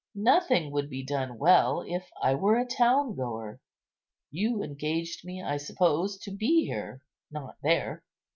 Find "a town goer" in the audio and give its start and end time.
2.57-3.59